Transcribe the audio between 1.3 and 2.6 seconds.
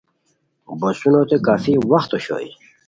کافی وخت اوشوئے